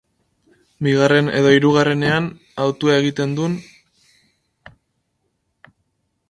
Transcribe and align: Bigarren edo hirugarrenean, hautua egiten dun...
Bigarren 0.85 1.27
edo 1.39 1.51
hirugarrenean, 1.55 2.29
hautua 2.63 2.97
egiten 3.03 3.37
dun... 3.41 3.59